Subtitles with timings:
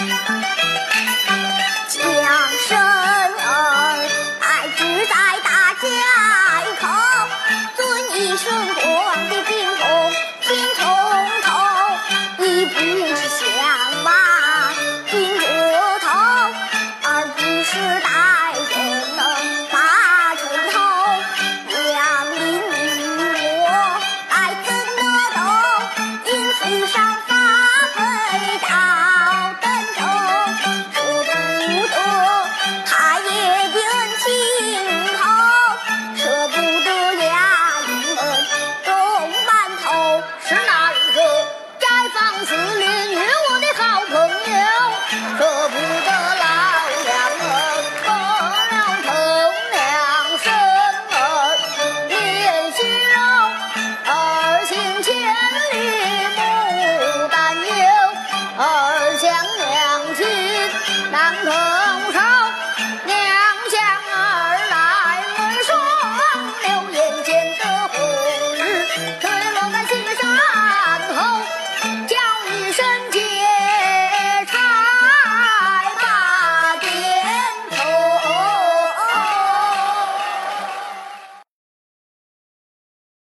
[0.00, 0.97] えっ?